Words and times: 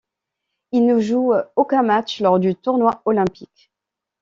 Il 0.71 0.87
ne 0.87 0.99
joue 0.99 1.31
aucun 1.55 1.83
match 1.83 2.21
lors 2.21 2.39
du 2.39 2.55
tournoi 2.55 3.03
olympique. 3.05 3.71